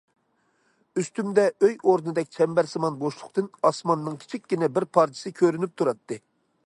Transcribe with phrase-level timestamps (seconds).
[1.01, 6.19] ئۈستۈمدە ئۆي ئورنىدەك چەمبەرسىمان بوشلۇقتىن ئاسماننىڭ كىچىككىنە بىر پارچىسى كۆرۈنۈپ تۇراتتى.